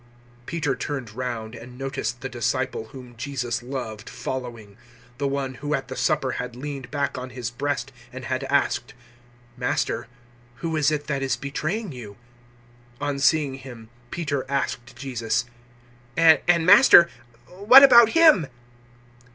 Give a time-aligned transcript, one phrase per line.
[0.45, 4.75] 021:020 Peter turned round and noticed the disciple whom Jesus loved following
[5.19, 8.95] the one who at the supper had leaned back on His breast and had asked,
[9.55, 10.07] "Master,
[10.55, 12.13] who is it that is betraying you?"
[12.99, 15.45] 021:021 On seeing him, Peter asked Jesus,
[16.17, 17.07] "And, Master,
[17.47, 18.47] what about him?"